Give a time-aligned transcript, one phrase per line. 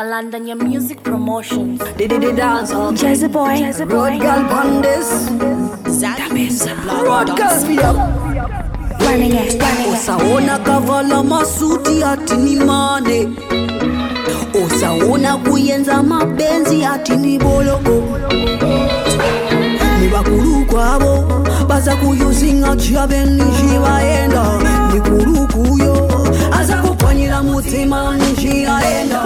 [0.00, 1.78] Kalandanya Music Promotions.
[1.98, 3.56] Did it dance all Jazzy Boy.
[3.60, 5.08] Jazzy Road girl Pandes
[7.04, 7.96] Road girl speed up.
[9.04, 9.98] Running it, running it.
[10.00, 13.28] Usaona kavala masuti ati ni mane.
[14.64, 18.02] Usaona kuyenza mapenzi ati ni boloko
[20.00, 24.44] Ni bakulu kwabo baza kuyuzinga chiabeni chibaenda.
[24.94, 26.08] Ni kulu kuyo
[26.60, 29.22] aza kupwanyira mutima nichiaenda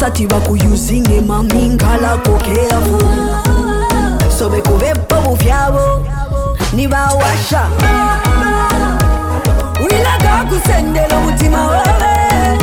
[0.00, 2.98] osati bakuyuzinge mamingalako keafu
[4.38, 6.06] sobe kubepo buvyabo
[6.72, 7.68] nibawasha
[9.84, 12.58] wilaga kusendela omutima wawe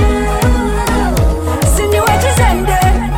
[1.76, 2.78] sindiwekizende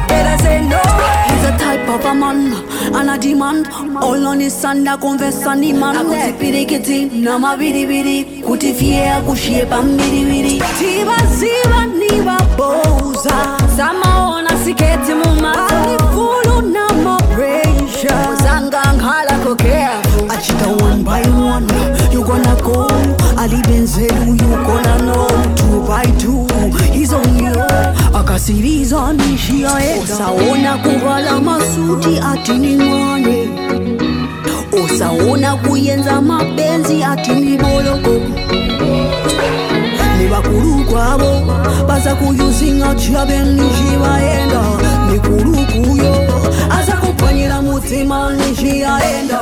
[0.09, 2.53] era a type of a man
[2.95, 3.67] and a demand.
[4.03, 5.95] All on his sanda konvesa ni man.
[5.95, 8.43] Akuzipirikiti na mabiribiri.
[8.45, 20.67] Kuti fye akushie pambiribiri tibaziba nibaboza samaona siketi mumaifulu na mapresha zanga nkhalako careful achita
[20.85, 21.67] one by one
[22.13, 22.88] you gonna go.
[23.38, 26.45] Alibenzelu you gonna know two by two.
[26.91, 27.53] He's on you
[28.13, 33.49] akasiriza nishiaenda osaona kuvala masuti ati ni ng'wane.
[34.83, 38.09] Osaona kuyenza mapenzi ati ni boloko.
[38.09, 39.19] ni
[40.30, 41.41] bakulu kwabo
[41.88, 44.61] baza kuyuzinga kyabeniji baenda
[45.11, 46.13] mikulu kuyo.
[46.80, 49.39] Aza kupanyira mutima niji aenda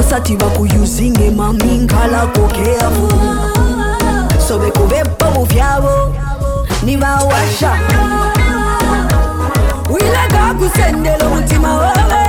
[0.00, 3.12] osati bakuyuzinge mamingala kokeabu
[4.48, 6.14] sobekubepabu vyabo
[6.82, 7.72] nibawasha
[9.90, 12.19] wilaga kusendela umutima wabo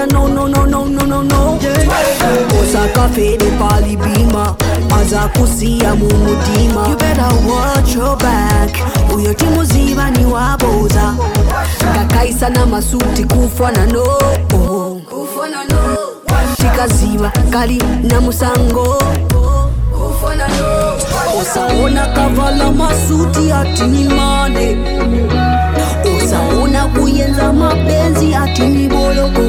[0.00, 1.58] ekuwasha no no no no no no no.
[2.62, 4.54] Osakafede palibima
[5.00, 8.70] aza kusiya mumutima you better watch your back.
[9.16, 11.14] Uyo timuziva ni waboza.
[11.94, 14.04] Kakaisa na masuti kufana no.
[16.56, 19.02] Tikaziva kali na musango.
[21.40, 24.76] Osaona kavala masuti ati ni mane.
[24.76, 25.39] osaona
[26.98, 29.42] kuyenza mapenzi ati ni boloko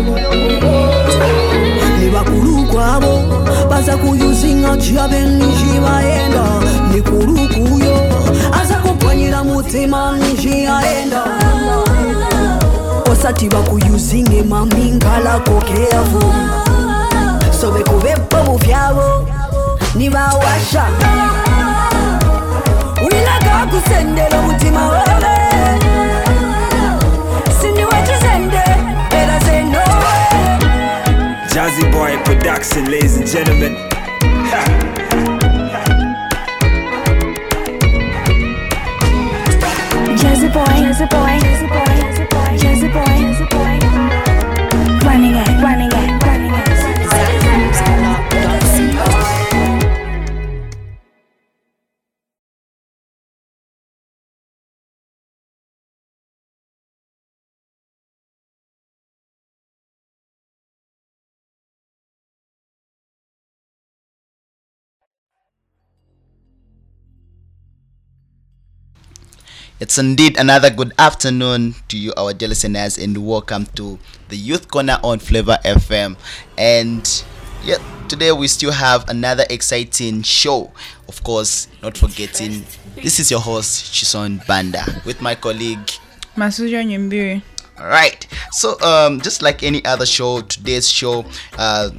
[1.99, 3.23] ne bakulu kwabo
[3.69, 6.43] baza kuyuzinga jabeniji baenda.
[6.93, 7.95] Ne kulukuyo
[8.61, 11.23] aza kupwanyira mutima niji aenda
[13.11, 16.33] osati bakuyuzinge mamingalako keavu
[17.61, 19.27] sobekubepo buvyabo
[19.95, 20.83] nibawasha
[23.01, 25.90] wilaka kusendela mutima wewe
[31.53, 33.75] Jazzy Boy Production, ladies and gentlemen.
[40.17, 40.73] Jazzy Boy.
[40.81, 41.37] Jazzy Boy.
[41.37, 41.87] Jazzy Boy.
[41.99, 42.29] Jazzy Boy.
[42.29, 42.57] Jazzy Boy.
[42.57, 43.10] Jazzy Boy.
[69.81, 73.97] It's indeed another good afternoon to you, our dear listeners, and welcome to
[74.29, 76.17] the Youth Corner on Flavor FM.
[76.55, 77.23] And
[77.63, 77.77] yeah,
[78.07, 80.71] today we still have another exciting show.
[81.07, 82.63] Of course, not forgetting
[82.95, 85.89] this is your host Chisoni Banda with my colleague.
[86.37, 87.41] Masuja Nyimbiri.
[87.79, 88.27] All right.
[88.51, 91.25] So, um, just like any other show, today's show
[91.57, 91.89] uh,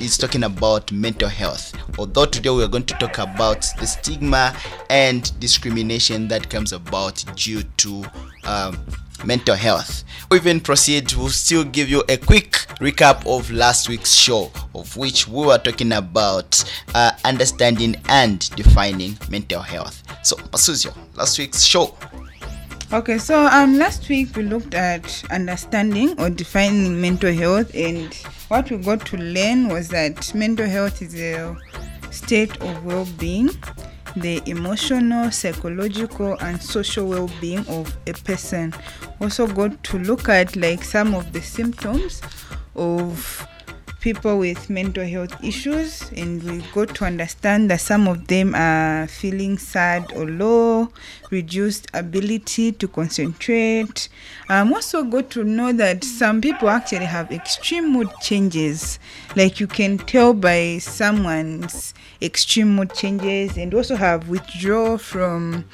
[0.00, 1.74] is talking about mental health.
[1.98, 4.56] Although today we are going to talk about the stigma
[4.88, 8.04] and discrimination that comes about due to
[8.44, 8.78] um,
[9.24, 10.04] mental health.
[10.30, 14.96] We even proceed, we'll still give you a quick recap of last week's show, of
[14.96, 16.64] which we were talking about
[16.94, 20.02] uh, understanding and defining mental health.
[20.22, 21.94] So, Masuzio, last week's show.
[22.92, 28.12] Okay, so um, last week we looked at understanding or defining mental health, and
[28.50, 31.56] what we got to learn was that mental health is a
[32.10, 33.48] state of well-being,
[34.16, 38.74] the emotional, psychological, and social well-being of a person.
[39.20, 42.22] Also got to look at like some of the symptoms
[42.74, 43.46] of
[44.00, 49.06] people with mental health issues, and we got to understand that some of them are
[49.06, 50.90] feeling sad or low,
[51.30, 54.08] reduced ability to concentrate.
[54.48, 58.98] Um, also got to know that some people actually have extreme mood changes,
[59.36, 65.66] like you can tell by someone's extreme mood changes, and also have withdrawal from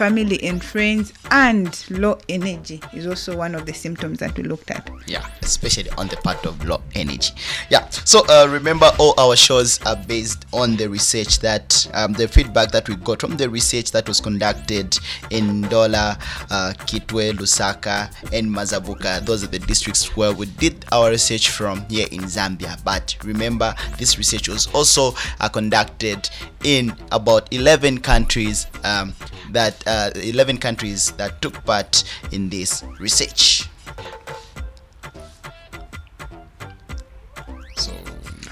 [0.00, 4.70] family and friends and low energy is also one of the symptoms that we looked
[4.70, 4.88] at.
[5.06, 7.34] Yeah especially on the part of low energy.
[7.68, 12.28] Yeah so uh, remember all our shows are based on the research that um, the
[12.28, 14.96] feedback that we got from the research that was conducted
[15.30, 16.18] in Ndola
[16.50, 19.24] uh, kitwe lusaka and mazabuka.
[19.24, 22.82] Those are the districts where we did our research from here in zambia.
[22.84, 26.28] But remember this research was also uh, conducted
[26.64, 29.14] in about 11 countries um,
[29.52, 33.68] that uh, 11 countries that took part in this research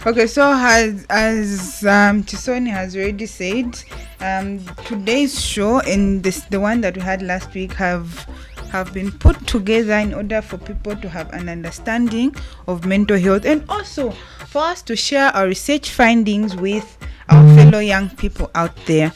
[0.06, 3.78] okay so as as um Chisoni has already said
[4.20, 8.26] um today's show and this the one that we had last week have
[8.70, 12.34] have been put together in order for people to have an understanding
[12.66, 14.10] of mental health and also
[14.46, 16.98] for us to share our research findings with
[17.28, 19.12] our fellow young people out there.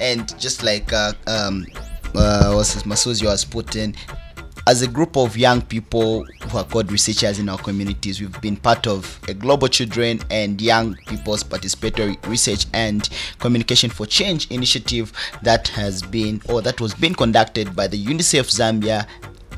[0.00, 1.66] And just like uh, um,
[2.14, 3.94] uh, this, Masuzi was put in,
[4.68, 8.54] as a group of young people who are called researchers in our communities, we've been
[8.54, 15.10] part of a Global Children and Young People's Participatory Research and Communication for Change initiative
[15.42, 19.06] that has been or that was being conducted by the UNICEF Zambia.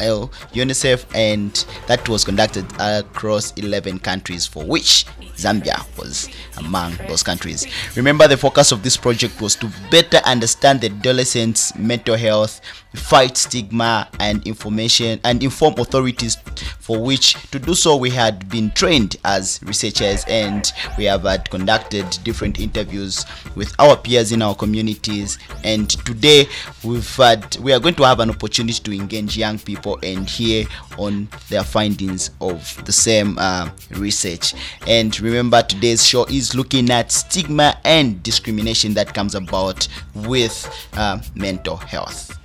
[0.00, 5.06] UNICEF and that was conducted across 11 countries for which
[5.40, 7.66] Zambia was among those countries.
[7.96, 12.60] Remember, the focus of this project was to better understand the adolescents' mental health,
[12.94, 16.36] fight stigma, and information and inform authorities.
[16.80, 21.48] For which, to do so, we had been trained as researchers and we have had
[21.50, 23.24] conducted different interviews
[23.54, 25.38] with our peers in our communities.
[25.64, 26.48] And today,
[26.84, 30.66] we've had we are going to have an opportunity to engage young people and hear
[30.98, 34.54] on their findings of the same uh, research.
[34.86, 41.20] And remember, today's show is looking at stigma and discrimination that comes about with uh,
[41.34, 42.39] mental health.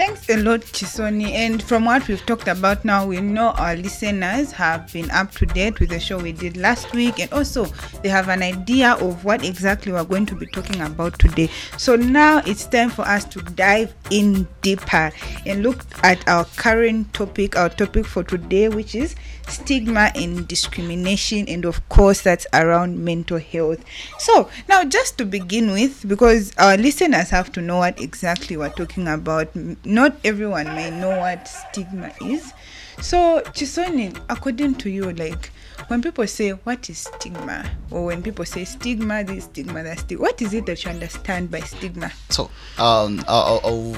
[0.00, 1.32] Thanks a lot, Chisoni.
[1.32, 5.44] And from what we've talked about now, we know our listeners have been up to
[5.44, 7.66] date with the show we did last week, and also
[8.02, 11.50] they have an idea of what exactly we're going to be talking about today.
[11.76, 15.12] So now it's time for us to dive in deeper
[15.44, 19.14] and look at our current topic, our topic for today, which is
[19.48, 23.84] stigma and discrimination, and of course, that's around mental health.
[24.18, 28.70] So, now just to begin with, because our listeners have to know what exactly we're
[28.70, 29.54] talking about,
[29.90, 32.52] not everyone may know what stigma is.
[33.00, 35.50] So, Chisoni, according to you, like
[35.88, 40.22] when people say what is stigma, or when people say stigma, this stigma, that stigma,
[40.22, 42.10] what is it that you understand by stigma?
[42.30, 43.96] So um, I'll, I'll-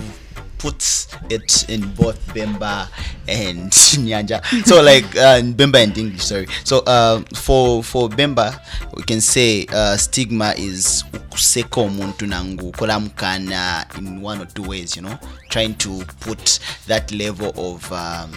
[0.63, 2.87] put it in both Bemba
[3.27, 3.73] and
[4.07, 4.45] Nyanja.
[4.65, 6.47] So like uh, Bemba and English, sorry.
[6.63, 8.61] So uh, for for Bemba,
[8.95, 14.95] we can say uh, stigma is ukuseka omuntu nangu kolamkana in one or two ways,
[14.95, 15.19] you know,
[15.49, 18.31] trying to put that level of um,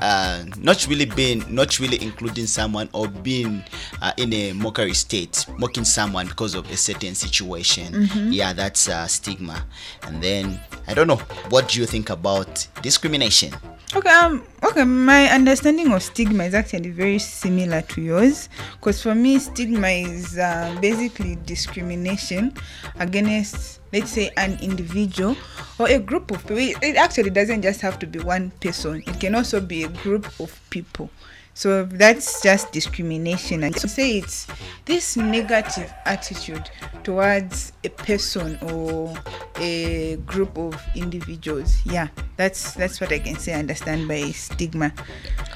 [0.00, 3.62] uh, not really being not really including someone or being
[4.02, 8.08] uh, in a mockery state mocking someone because of a certain situation.
[8.32, 9.64] Yeah that's uh, stigma.
[10.02, 11.20] And then i don't know.
[11.48, 13.52] What do you think about discrimination?
[13.94, 18.48] Okay, um, okay, my understanding of stigma is actually very similar to yours.
[18.74, 22.52] Because for me, stigma is uh, basically discrimination
[22.98, 25.36] against, let's say, an individual
[25.78, 26.58] or a group of people.
[26.58, 29.88] It it actually doesn't just have to be one person, it can also be a
[29.88, 31.10] group of people.
[31.56, 33.64] So that's just discrimination.
[33.64, 34.46] And to say it's
[34.84, 36.68] this negative attitude
[37.02, 39.16] towards a person or
[39.56, 41.80] a group of individuals.
[41.86, 43.54] Yeah, that's that's what I can say.
[43.54, 44.92] I understand by stigma.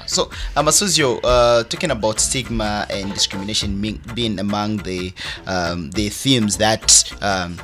[0.07, 0.23] So,
[0.55, 3.79] um, Amasuzio, uh, talking about stigma and discrimination
[4.15, 5.13] being, among the
[5.45, 7.59] um, the themes that um,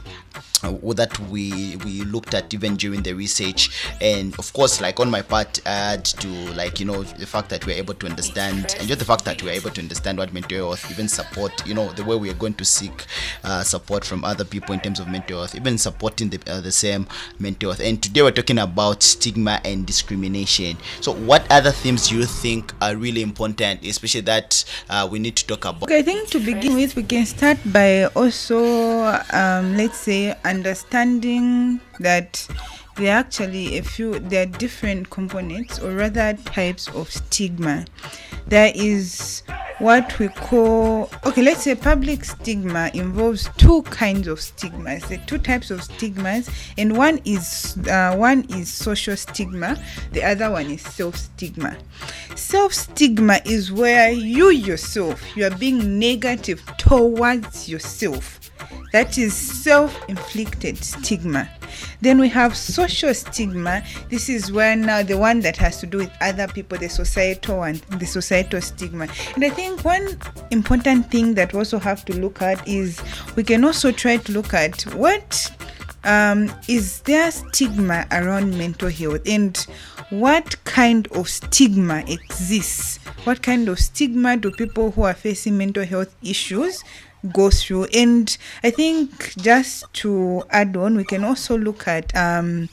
[0.98, 3.70] that we we looked at even during the research,
[4.02, 7.50] and of course, like on my part, I had to like you know the fact
[7.50, 10.34] that we're able to understand, and just the fact that we're able to understand what
[10.34, 13.06] mental health, even support, you know, the way we are going to seek
[13.44, 16.72] uh, support from other people in terms of mental health, even supporting the uh, the
[16.72, 17.08] same
[17.40, 17.82] mental health.
[17.86, 20.78] And today we're talking about stigma and discrimination.
[21.02, 25.36] So, what other themes do you think are really important, especially that uh, we need
[25.38, 25.84] to talk about?
[25.84, 31.80] Okay, I think to begin with, we can start by also, um, let's say, understanding
[32.00, 32.48] that
[32.98, 37.86] there are actually a few, there are different components or rather types of stigma.
[38.48, 39.44] There is
[39.80, 45.08] what we call okay let's say public stigma involves two kinds of stigmas.
[45.08, 49.78] The two types of stigmas and one is uh, one is social stigma
[50.14, 51.78] the other one is self stigma
[52.36, 58.37] self stigma is where you yourself you are being negative towards yourself
[58.92, 61.50] that is self-inflicted stigma.
[62.02, 63.84] Then we have social stigma.
[64.10, 67.64] This is where now the one that has to do with other people the societal
[67.64, 69.08] and the societal stigma.
[69.36, 70.20] And i think one
[70.52, 73.02] important thing that we also have to look at is
[73.36, 75.52] we can also try to look at what
[76.08, 79.22] um, is there stigma around mental health?
[79.28, 79.58] And
[80.10, 82.98] what kind of stigma exists?
[83.26, 86.82] What kind of stigma do people who are facing mental health issues
[87.34, 87.86] go through.
[87.94, 92.70] And i think just to add on we can also look at um,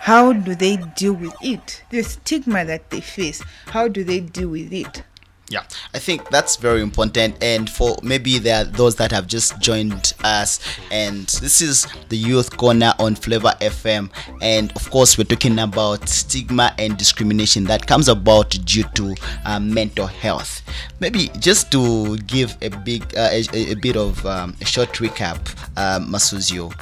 [0.00, 1.82] how do they deal with it?
[1.90, 5.02] The stigma that they face how do they deal with it
[5.50, 7.42] Yeah, I think that's very important.
[7.42, 10.60] And for maybe there are those that have just joined us,
[10.92, 14.10] and this is the Youth Corner on Flavor FM.
[14.40, 19.58] And of course, we're talking about stigma and discrimination that comes about due to uh,
[19.58, 20.62] mental health.
[21.00, 25.40] Maybe just to give a big, uh, a, a bit of um, a short recap,
[25.76, 26.72] um, Masuzio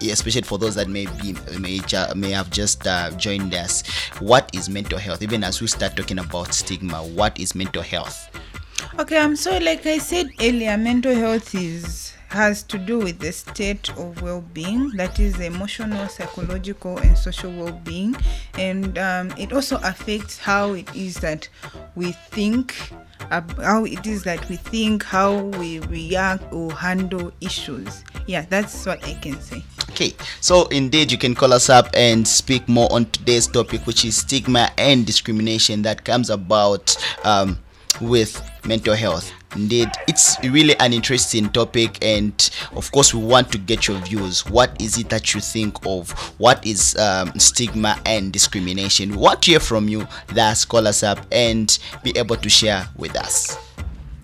[0.00, 1.80] especially for those that may be may,
[2.14, 3.86] may have just uh, joined us.
[4.20, 5.22] What is mental health?
[5.22, 8.30] Even as we start talking about stigma what is mental health?
[8.98, 13.30] Okay um so like i said earlier mental health is has to do with the
[13.30, 18.16] state of well-being that is emotional psychological and social well-being.
[18.54, 21.48] And um, it also affects how it is that
[21.94, 22.74] we think
[23.30, 28.04] how it is that we think how we react or handle issues.
[28.26, 29.62] Yeah that's what i can say.
[29.90, 34.04] Okay so indeed you can call us up and speak more on today's topic which
[34.04, 37.58] is stigma and discrimination that comes about um,
[38.00, 43.58] with mental health indeed it's really an interesting topic and of course we want to
[43.58, 44.46] get your views.
[44.46, 46.10] What is it that you think of?
[46.38, 49.10] What is um, stigma and discrimination?
[49.10, 52.88] We want to hear from you thus call us up and be able to share
[52.96, 53.56] with us.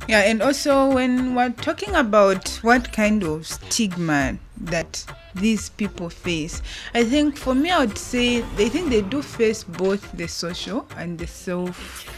[0.08, 5.04] Yeah, and also when we're talking about what kind of stigma that
[5.34, 6.62] these people face,
[6.94, 10.88] I think for me, I would say they think they do face both the social
[10.96, 12.08] and the self,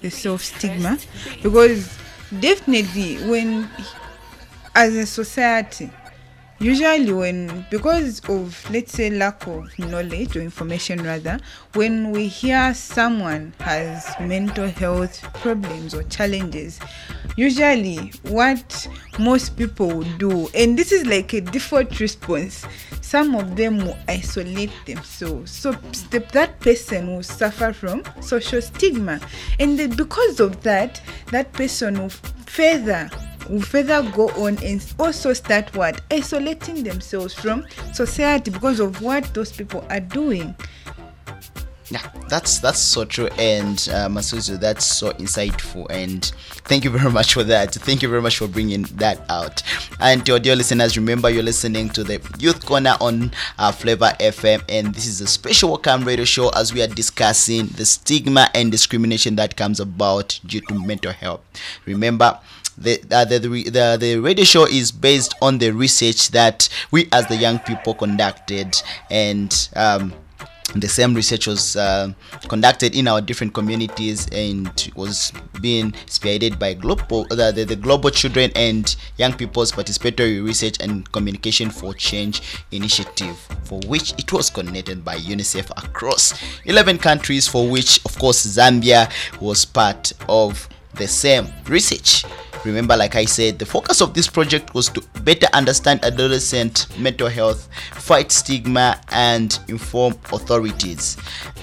[0.00, 0.98] the self stigma,
[1.40, 1.96] because
[2.40, 3.68] definitely when,
[4.74, 5.90] as a society,
[6.60, 11.38] usually when because of let's say lack of knowledge or information rather
[11.74, 16.80] when we hear someone has mental health problems or challenges
[17.36, 18.88] usually what
[19.18, 22.66] most people do and this is like a default response
[23.08, 25.50] some of them will isolate themselves.
[25.50, 25.72] So
[26.10, 29.18] the, that person will suffer from social stigma.
[29.58, 31.00] And then because of that
[31.30, 33.08] that person will further
[33.48, 39.24] will further go on and also start what isolating themselves from society because of what
[39.34, 40.54] those people are doing.
[41.90, 43.28] Yeah that's that's so true.
[43.38, 45.86] And uh, masuzu that's so insightful.
[45.90, 46.24] And
[46.64, 47.74] thank you very much for that.
[47.74, 49.62] Thank you very much for bringing that out.
[50.00, 54.12] And to our dear listeners remember you're listening to the youth corner on uh, flavor
[54.20, 58.48] fm and this is a special welcome radio show as we are discussing the stigma
[58.54, 61.40] and discrimination that comes about due to mental health.
[61.86, 62.38] Remember
[62.80, 67.08] the, uh, the, the, the, the radio show is based on the research that we
[67.12, 68.80] as the young people conducted.
[69.10, 70.14] And um,
[70.74, 72.12] the same research was uh,
[72.48, 75.32] conducted in our different communities and was
[75.62, 81.10] being spearheaded by global the, the, the global children and young people's participatory research and
[81.10, 86.34] communication for change initiative for which it was coordinated by unicef across
[86.66, 92.24] 11 countries for which of course zambia was part of the same research
[92.64, 97.28] Remember, like I said, the focus of this project was to better understand adolescent mental
[97.28, 101.16] health, fight stigma, and inform authorities.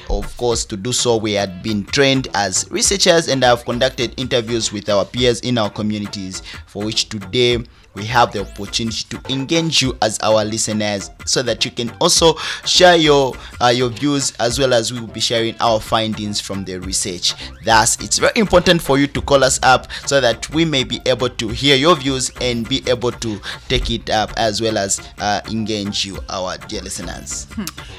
[0.09, 4.13] Of course, to do so, we had been trained as researchers and I have conducted
[4.17, 7.63] interviews with our peers in our communities, for which today
[7.95, 12.35] we have the opportunity to engage you as our listeners so that you can also
[12.65, 16.63] share your uh, your views as well as we will be sharing our findings from
[16.65, 17.33] the research.
[17.63, 20.99] Thus it's very important for you to call us up so that we may be
[21.05, 24.99] able to hear your views and be able to take it up as well as
[25.19, 27.47] uh, engage you our dear listeners.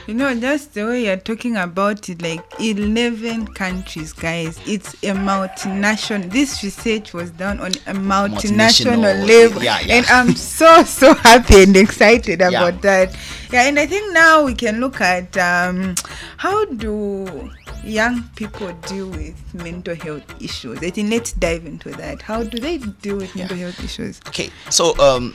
[0.07, 4.61] You know just the way you're talking about it like 11 countries guys.
[4.67, 9.63] It's a multinational this research was done on a multinational, Multinational, level.
[9.63, 9.97] yeah, yeah.
[9.97, 12.49] and i'm so so happy and excited Yeah.
[12.49, 13.17] about that
[13.53, 15.95] yeah and i think now we can look at um
[16.37, 17.51] how do
[17.87, 20.79] young people deal with mental health issues?
[20.83, 22.21] I think let's dive into that.
[22.21, 24.21] How do they deal with mental health issues?
[24.27, 25.35] Okay, so um,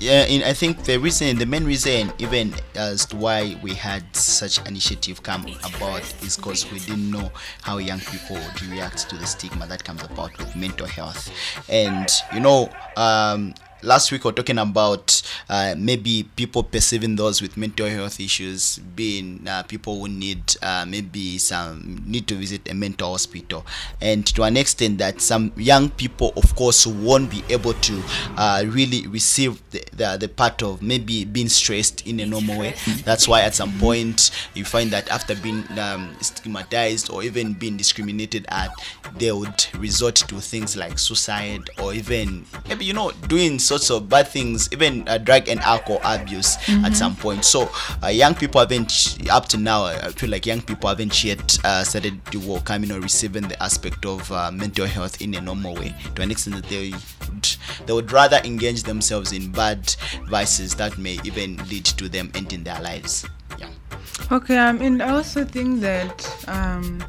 [0.00, 4.04] yeah, in, I think the reason, the main reason, even as to why we had
[4.14, 5.46] such initiative come
[5.76, 7.30] about, is because we didn't know
[7.62, 11.30] how young people would react to the stigma that comes about with mental health,
[11.68, 17.42] and you know, um, last week we were talking about uh, maybe people perceiving those
[17.42, 22.68] with mental health issues being uh, people who need uh, maybe some need to visit
[22.70, 23.64] a mental hospital.
[24.00, 28.02] And to an extent that some young people of course won't be able to
[28.36, 32.74] uh, really receive the, the, the part of maybe being stressed in a normal way.
[33.04, 37.76] That's why at some point you find that after being um, stigmatized or even being
[37.76, 38.70] discriminated at
[39.18, 44.08] they would resort to things like suicide or even maybe you know doing sorts of
[44.08, 47.44] bad things even uh, drug and alcohol abuse at some point.
[47.44, 47.70] So
[48.02, 51.82] uh, young people haven't up to now i feel like young people haven't yet uh,
[51.82, 55.74] started to work coming or receiving the aspect of uh, mental health in a normal
[55.74, 56.92] way to an extent that they
[57.28, 59.94] would, they would rather engage themselves in bad
[60.28, 63.26] vices that may even lead to them ending their lives.
[63.58, 63.68] Yeah.
[64.30, 67.04] Okay, um, and I also think that um,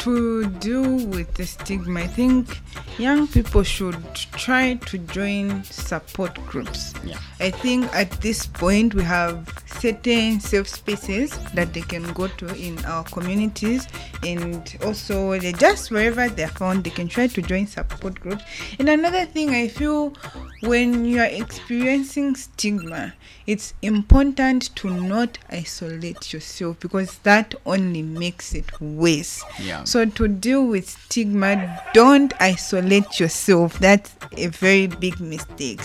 [0.00, 2.58] to deal with the stigma, I think
[2.98, 6.94] young people should try to join support groups.
[7.04, 7.18] Yeah.
[7.38, 9.46] I think at this point we have
[9.80, 13.88] certain safe spaces that they can go to in our communities,
[14.22, 18.44] and also they just wherever they're found, they can try to join support groups.
[18.78, 20.14] And another thing I feel
[20.60, 23.14] when you are experiencing stigma,
[23.46, 29.42] it's important to not isolate yourself because that only makes it worse.
[29.58, 29.84] Yeah.
[29.84, 33.78] So to deal with stigma, don't isolate yourself.
[33.78, 35.80] That's a very big mistake.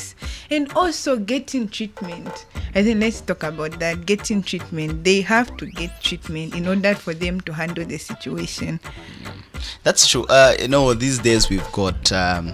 [0.52, 2.46] And also getting treatment.
[2.76, 3.85] I think let's talk about that.
[3.94, 5.04] Getting treatment.
[5.04, 8.80] They have to get treatment in order for them to handle the situation.
[9.84, 10.26] That's true.
[10.26, 12.54] Uh, you know, these days we've got um,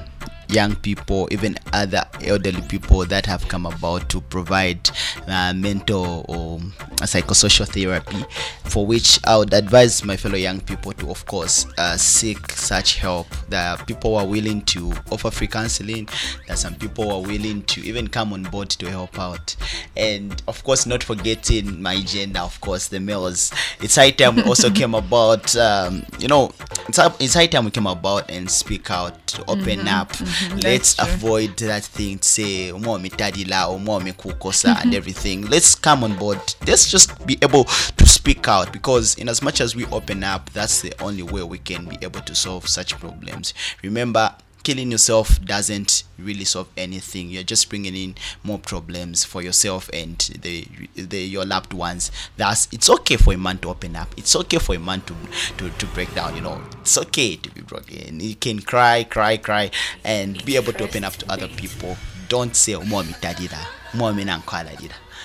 [0.51, 4.89] young people, even other elderly people that have come about to provide
[5.27, 6.59] uh, mental or
[7.01, 8.23] psychosocial therapy,
[8.65, 12.97] for which I would advise my fellow young people to, of course, uh, seek such
[12.97, 13.27] help.
[13.49, 16.07] There people are willing to offer free counseling.
[16.47, 19.55] There some people are willing to even come on board to help out,
[19.95, 23.51] and of course, not forgetting my gender, of course, the males.
[23.81, 25.55] It's high time we also came about.
[25.55, 26.51] Um, you know,
[26.87, 30.11] it's, it's high time we came about and speak out, to open up.
[30.63, 31.05] Let's true.
[31.07, 32.19] avoid that thing.
[32.19, 35.45] to Say, "Umo mitadila, umo kukosa," and everything.
[35.47, 36.39] Let's come on board.
[36.65, 40.49] Let's just be able to speak out because, in as much as we open up,
[40.51, 43.53] that's the only way we can be able to solve such problems.
[43.83, 44.35] Remember.
[44.63, 47.29] Killing yourself doesn't really solve anything.
[47.29, 52.11] You're just bringing in more problems for yourself and the, the your loved ones.
[52.37, 54.13] Thus, it's okay for a man to open up.
[54.17, 55.15] It's okay for a man to
[55.57, 56.35] to, to break down.
[56.35, 58.19] You know, it's okay to be broken.
[58.19, 59.71] You can cry, cry, cry,
[60.03, 61.97] and be able to open up to other people.
[62.29, 63.59] Don't say "Mommy, dadida,
[63.93, 64.71] mommy, nankwala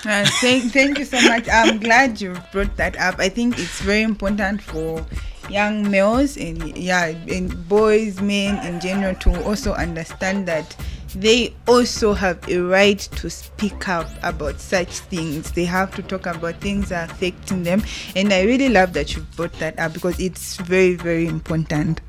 [0.04, 1.48] Uh, thank, thank you so much.
[1.52, 3.18] I'm glad you brought that up.
[3.18, 5.04] I think it's very important for
[5.48, 10.76] young males and yeah, and boys, men in general to also understand that
[11.14, 15.50] they also have a right to speak up about such things.
[15.52, 17.82] They have to talk about things that are affecting them.
[18.14, 22.00] And I really love that you brought that up because it's very, very important.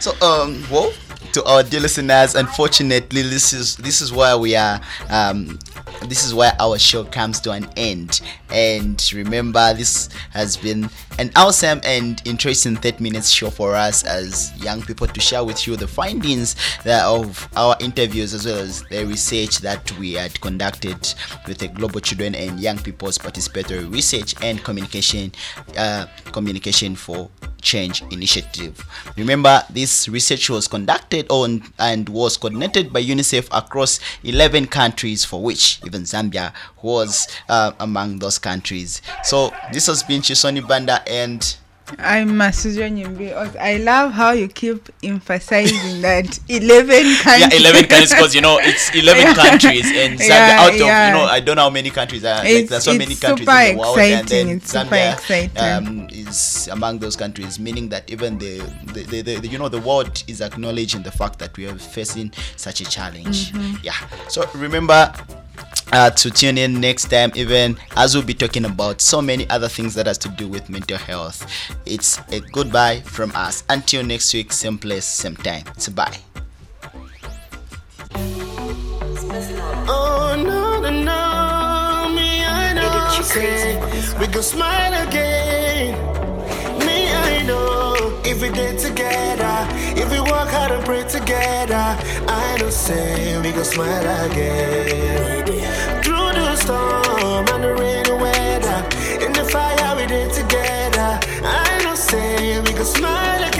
[0.00, 0.92] So, um, well,
[1.32, 4.80] to our dear listeners, unfortunately, this is this is where we are.
[5.08, 5.58] Um,
[6.06, 8.20] this is where our show comes to an end.
[8.50, 14.52] And remember, this has been an awesome and interesting 30 minutes show for us as
[14.62, 16.54] young people to share with you the findings
[16.84, 21.14] that of our interviews as well as the research that we had conducted
[21.46, 25.32] with the Global Children and Young People's Participatory Research and Communication
[25.76, 28.84] uh, Communication for Change Initiative.
[29.16, 35.42] Remember, this research was conducted on and was coordinated by UNICEF across 11 countries, for
[35.42, 39.02] which even Zambia was uh, among those countries.
[39.24, 41.56] So, this has been Chisoni Banda, and
[41.98, 43.32] I'm Masujo Nyimbi.
[43.58, 47.52] I love how you keep emphasizing that 11 countries.
[47.52, 49.34] yeah, 11 countries because you know it's 11 Yeah.
[49.34, 51.08] countries, and Zambia Yeah, out of yeah.
[51.08, 52.38] you know I don't know how many countries are.
[52.38, 55.12] Like, It's- there's so many countries in the world, and then exciting, it's super Zambia
[55.14, 55.58] exciting.
[55.58, 58.58] um, is among those countries, meaning that even the,
[58.92, 62.32] the, the, the you know the world is acknowledging the fact that we are facing
[62.56, 63.52] such a challenge.
[63.52, 63.76] Mm-hmm.
[63.82, 63.94] Yeah.
[64.28, 65.12] So remember
[65.92, 69.68] uh, to tune in next time even as we'll be talking about so many other
[69.68, 71.46] things that has to do with mental health
[71.86, 73.64] it's a goodbye from us.
[73.68, 75.64] Until next week same place same time.
[75.76, 76.18] It's a bye.
[79.90, 83.78] Oh no no no, me I know say
[84.18, 85.94] we go smile again.
[86.86, 89.66] Me I know if we did together,
[90.00, 91.96] if we work hard and pray together,
[92.28, 95.46] I know say we go smile again.
[96.02, 97.97] Through the storm and the rainy
[102.10, 103.57] say we go smile again.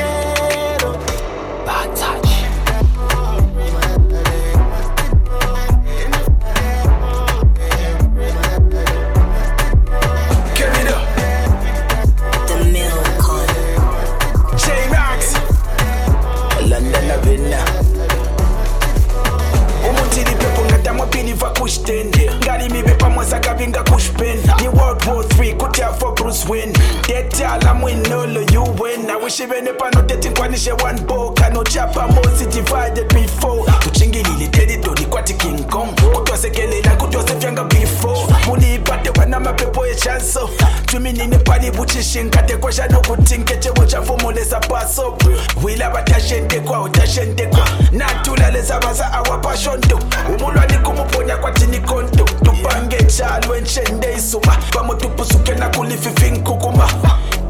[53.68, 56.88] Enshende isuma bamotupusuke nakulififinkukuma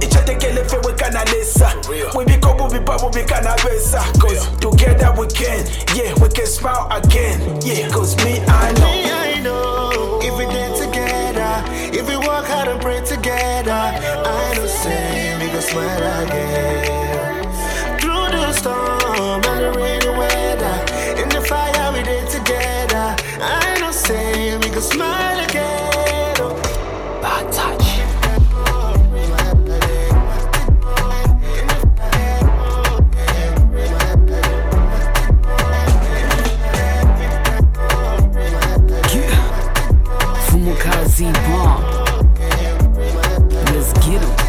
[0.00, 1.72] ichatekele fewe kanalesa
[2.14, 5.64] wibiko bubi babubi kanabesa cause together we can.
[5.94, 7.40] Yeah we can smile again.
[7.64, 8.90] Yeah cause me i know.
[8.90, 10.18] Me, I know.
[10.22, 11.62] If we did together,
[11.98, 17.44] if we work hard and pray together, I know say we go smile again.
[18.00, 23.92] Through the storm and the rainy weather, in the fire we did together, I know
[23.92, 25.27] say we go smile
[40.64, 41.82] Bomb.
[43.72, 44.47] Let's get 'em.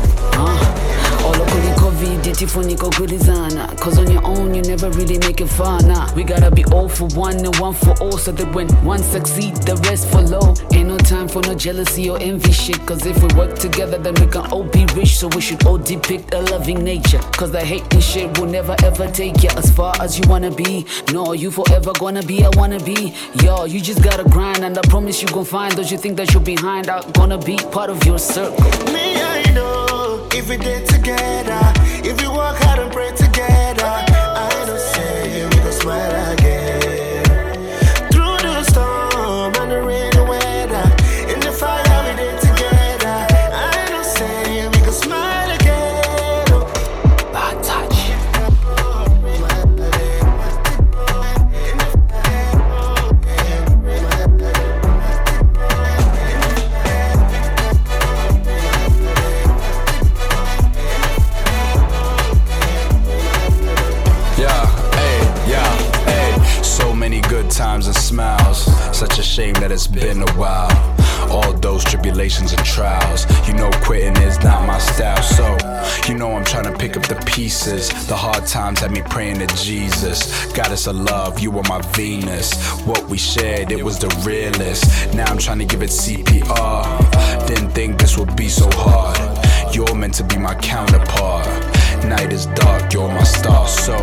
[1.99, 2.05] Uh.
[2.05, 5.81] All kuli covid tifuniko kulizana Cause on your own you never really make it far
[5.83, 6.13] nah.
[6.15, 9.55] We gotta be all for one and one for all So that when one succeed
[9.57, 12.85] the rest follow Ain't no time for no jealousy or envy shit.
[12.85, 15.17] Cause if we work together then we can all be rich.
[15.17, 17.19] So we should all depict a loving nature.
[17.37, 20.51] Cause the hate and shit will never ever take you as far as you wanna
[20.51, 24.77] be No, you forever gonna be I wanna be Yo, you just gotta grind and
[24.77, 27.89] I promise you gon' find Those you think that you're behind are gonna be part
[27.89, 28.63] of your circle.
[28.93, 29.98] Me, I know
[30.33, 31.59] if we did together,
[32.03, 34.08] if we work hard and pray together,
[78.79, 80.51] had me praying to Jesus.
[80.53, 82.53] Goddess of love, you were my Venus.
[82.81, 85.13] What we shared, it was the realest.
[85.13, 87.47] Now I'm trying to give it CPR.
[87.47, 89.75] Didn't think this would be so hard.
[89.75, 91.47] You're meant to be my counterpart.
[92.05, 93.67] Night is dark, you're my star.
[93.67, 93.97] So,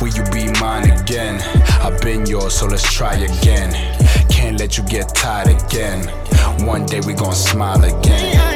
[0.00, 1.40] will you be mine again?
[1.80, 3.72] I've been yours, so let's try again.
[4.28, 6.06] Can't let you get tired again.
[6.66, 8.51] One day we gon' smile again.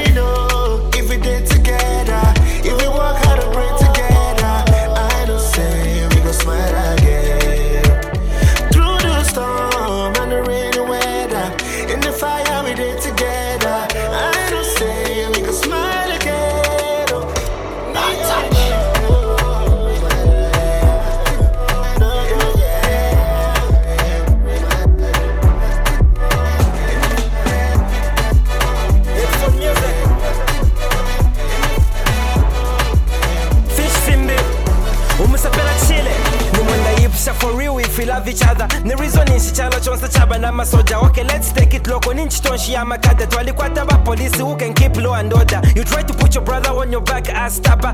[37.98, 38.66] We love each other.
[38.84, 44.42] Ni reason nshichala chonse chaba namasoja okay let's take it loko ninchitonshi yamakade twalikwata bapolisi
[44.42, 45.60] who can keep law and order?
[45.74, 47.92] You try to put your brother on your back as tapa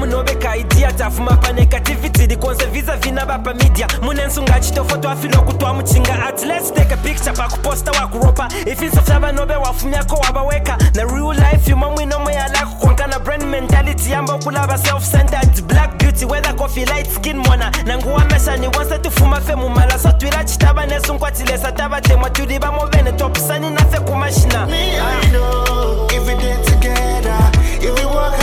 [0.00, 2.26] munobe ka idea tafumapa negativity.
[2.26, 3.86] Likonse visa vina bapa media.
[4.02, 10.16] Munensunga chitofo twafiloku twamuchinga at let's take a picture pakuposta wakuropa ifinso fyaba nobe wafumyako
[10.16, 14.10] wabaweka na real life yuma mwinomo yalako konkana brand mentality.
[14.10, 15.66] Yamba okulaba self-centered.
[15.68, 17.70] Black beauty whether coffee light skin mona.
[17.86, 24.66] Nanguwameshani wonse tufuma fe mumala so twila chitaba nesunkwatilesa tabatemwa tuli bamovene topusani nafe kumashina
[26.12, 28.39] if we did together, if we work